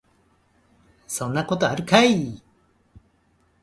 [1.05, 2.41] そんなことあるかい